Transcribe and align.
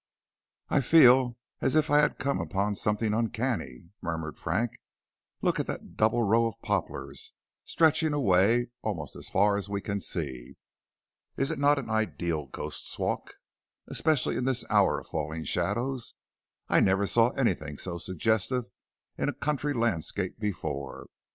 "I 0.69 0.81
feel 0.81 1.37
as 1.61 1.75
if 1.75 1.91
I 1.91 1.99
had 1.99 2.17
come 2.17 2.41
upon 2.41 2.73
something 2.73 3.13
uncanny," 3.13 3.91
murmured 4.01 4.35
Frank. 4.35 4.71
"Look 5.43 5.59
at 5.59 5.67
that 5.67 5.95
double 5.95 6.23
row 6.23 6.47
of 6.47 6.59
poplars 6.63 7.33
stretching 7.65 8.11
away 8.11 8.69
almost 8.81 9.15
as 9.15 9.29
far 9.29 9.57
as 9.57 9.69
we 9.69 9.79
can 9.79 9.99
see? 10.01 10.55
Is 11.37 11.51
it 11.51 11.59
not 11.59 11.77
an 11.77 11.87
ideal 11.91 12.47
Ghost's 12.47 12.97
Walk, 12.97 13.35
especially 13.85 14.37
in 14.37 14.45
this 14.45 14.65
hour 14.71 14.99
of 14.99 15.05
falling 15.07 15.43
shadows. 15.43 16.15
I 16.67 16.79
never 16.79 17.05
saw 17.05 17.29
anything 17.33 17.77
so 17.77 17.99
suggestive 17.99 18.71
in 19.19 19.29
a 19.29 19.33
country 19.33 19.71
landscape 19.75 20.39
before. 20.39 21.05